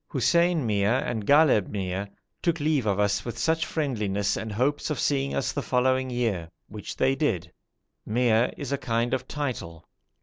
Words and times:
Hussein 0.07 0.65
Mia 0.65 0.97
and 1.05 1.27
Ghalib 1.27 1.67
Mia 1.67 2.09
took 2.41 2.59
leave 2.59 2.87
of 2.87 2.99
us 2.99 3.23
with 3.23 3.47
much 3.47 3.67
friendliness 3.67 4.35
and 4.35 4.51
hopes 4.51 4.89
of 4.89 4.99
seeing 4.99 5.35
us 5.35 5.51
the 5.51 5.61
following 5.61 6.09
year, 6.09 6.49
which 6.67 6.97
they 6.97 7.13
did. 7.13 7.51
Mia 8.03 8.51
is 8.57 8.71
a 8.71 8.79
kind 8.79 9.13
of 9.13 9.27
title. 9.27 9.87